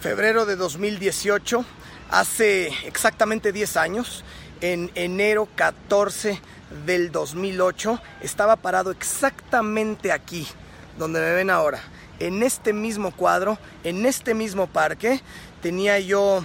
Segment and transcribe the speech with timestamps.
[0.00, 1.64] febrero de 2018,
[2.10, 4.24] hace exactamente 10 años,
[4.60, 6.40] en enero 14
[6.86, 10.46] del 2008, estaba parado exactamente aquí,
[10.98, 11.80] donde me ven ahora,
[12.20, 15.20] en este mismo cuadro, en este mismo parque,
[15.62, 16.44] tenía yo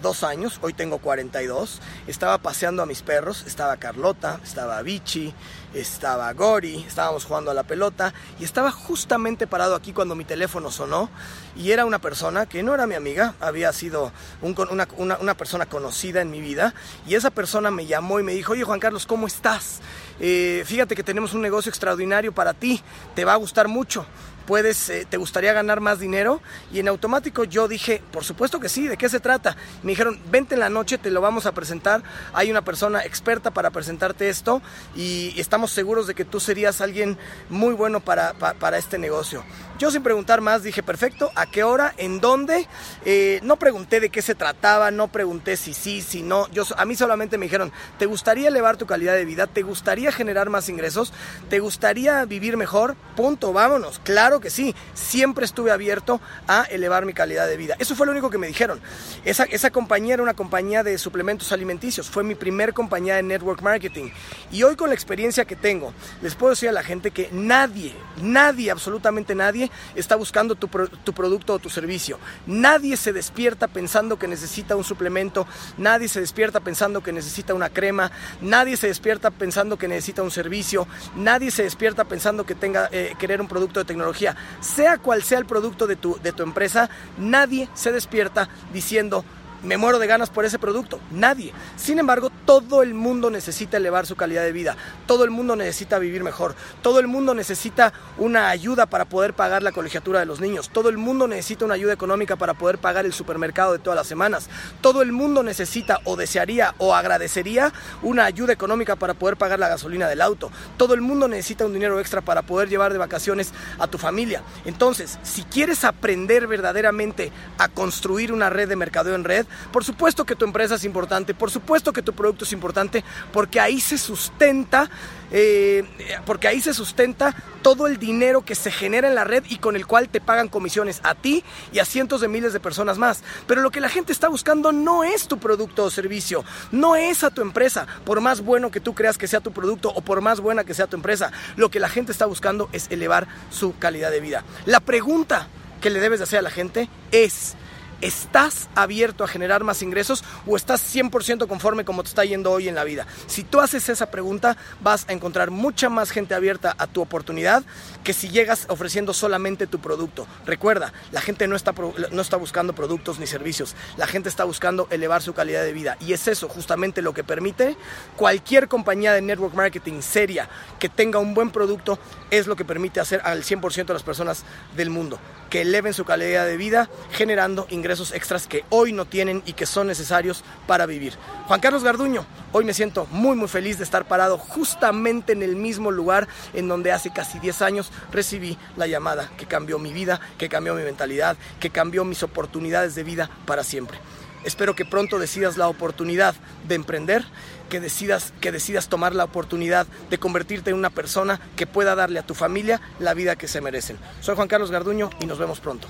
[0.00, 5.34] 32 años, hoy tengo 42, estaba paseando a mis perros, estaba Carlota, estaba Vichy,
[5.74, 10.70] estaba Gori, estábamos jugando a la pelota y estaba justamente parado aquí cuando mi teléfono
[10.70, 11.10] sonó
[11.54, 14.10] y era una persona que no era mi amiga, había sido
[14.40, 16.74] una, una, persona conocida en mi vida
[17.06, 19.80] y esa persona me llamó y me dijo, oye Juan Carlos, ¿cómo estás?
[20.18, 22.82] Eh, fíjate que tenemos un negocio extraordinario para ti,
[23.14, 24.06] te va a gustar mucho
[24.46, 26.40] puedes, eh, te gustaría ganar más dinero.
[26.72, 29.56] Y en automático yo dije, por supuesto que sí, ¿de qué se trata?
[29.82, 32.02] Me dijeron, vente en la noche, te lo vamos a presentar.
[32.32, 34.62] Hay una persona experta para presentarte esto
[34.94, 37.18] y estamos seguros de que tú serías alguien
[37.48, 39.44] muy bueno para, para, este negocio.
[39.78, 41.94] Yo sin preguntar más dije, perfecto, ¿a qué hora?
[41.96, 42.68] ¿En dónde?
[43.04, 46.48] Eh, no pregunté de qué se trataba, no pregunté si sí, si no.
[46.50, 49.46] Yo, a mí solamente me dijeron, ¿te gustaría elevar tu calidad de vida?
[49.46, 51.12] ¿Te gustaría generar más ingresos?
[51.48, 52.96] ¿Te gustaría vivir mejor?
[53.16, 54.00] Punto, vámonos.
[54.04, 57.74] Claro que sí, siempre estuve abierto a elevar mi calidad de vida.
[57.78, 58.80] Eso fue lo único que me dijeron.
[59.24, 63.62] Esa, esa compañía era una compañía de suplementos alimenticios, fue mi primer compañía de network
[63.62, 64.10] marketing.
[64.52, 67.94] Y hoy con la experiencia que tengo, les puedo decir a la gente que nadie,
[68.22, 72.18] nadie, absolutamente nadie, está buscando tu, tu producto o tu servicio.
[72.46, 75.46] Nadie se despierta pensando que necesita un suplemento,
[75.78, 80.30] nadie se despierta pensando que necesita una crema, nadie se despierta pensando que necesita un
[80.30, 80.86] servicio,
[81.16, 84.19] nadie se despierta pensando que tenga eh, querer un producto de tecnología
[84.60, 89.24] sea cual sea el producto de tu, de tu empresa, nadie se despierta diciendo,
[89.62, 91.00] me muero de ganas por ese producto.
[91.10, 91.52] Nadie.
[91.76, 94.76] Sin embargo, todo el mundo necesita elevar su calidad de vida.
[95.06, 96.54] Todo el mundo necesita vivir mejor.
[96.82, 100.70] Todo el mundo necesita una ayuda para poder pagar la colegiatura de los niños.
[100.70, 104.06] Todo el mundo necesita una ayuda económica para poder pagar el supermercado de todas las
[104.06, 104.48] semanas.
[104.80, 107.72] Todo el mundo necesita o desearía o agradecería
[108.02, 110.50] una ayuda económica para poder pagar la gasolina del auto.
[110.76, 114.42] Todo el mundo necesita un dinero extra para poder llevar de vacaciones a tu familia.
[114.64, 120.24] Entonces, si quieres aprender verdaderamente a construir una red de mercadeo en red, por supuesto
[120.24, 123.98] que tu empresa es importante, por supuesto que tu producto es importante, porque ahí se
[123.98, 124.90] sustenta,
[125.30, 125.84] eh,
[126.26, 129.76] porque ahí se sustenta todo el dinero que se genera en la red y con
[129.76, 133.22] el cual te pagan comisiones a ti y a cientos de miles de personas más.
[133.46, 137.22] Pero lo que la gente está buscando no es tu producto o servicio, no es
[137.24, 140.20] a tu empresa, por más bueno que tú creas que sea tu producto o por
[140.20, 141.32] más buena que sea tu empresa.
[141.56, 144.44] Lo que la gente está buscando es elevar su calidad de vida.
[144.66, 145.48] La pregunta
[145.80, 147.54] que le debes de hacer a la gente es,
[148.00, 152.66] ¿Estás abierto a generar más ingresos o estás 100% conforme como te está yendo hoy
[152.66, 153.06] en la vida?
[153.26, 157.62] Si tú haces esa pregunta, vas a encontrar mucha más gente abierta a tu oportunidad
[158.02, 160.26] que si llegas ofreciendo solamente tu producto.
[160.46, 161.74] Recuerda, la gente no está,
[162.10, 165.98] no está buscando productos ni servicios, la gente está buscando elevar su calidad de vida.
[166.00, 167.76] Y es eso justamente lo que permite
[168.16, 171.98] cualquier compañía de network marketing seria que tenga un buen producto,
[172.30, 174.44] es lo que permite hacer al 100% de las personas
[174.74, 175.18] del mundo,
[175.50, 179.52] que eleven su calidad de vida generando ingresos esos extras que hoy no tienen y
[179.52, 181.14] que son necesarios para vivir.
[181.46, 185.56] Juan Carlos Garduño, hoy me siento muy muy feliz de estar parado justamente en el
[185.56, 190.20] mismo lugar en donde hace casi 10 años recibí la llamada que cambió mi vida,
[190.38, 193.98] que cambió mi mentalidad, que cambió mis oportunidades de vida para siempre.
[194.44, 196.34] Espero que pronto decidas la oportunidad
[196.66, 197.24] de emprender,
[197.68, 202.18] que decidas, que decidas tomar la oportunidad de convertirte en una persona que pueda darle
[202.18, 203.98] a tu familia la vida que se merecen.
[204.20, 205.88] Soy Juan Carlos Garduño y nos vemos pronto.